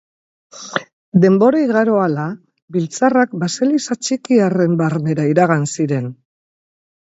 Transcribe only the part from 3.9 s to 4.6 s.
txiki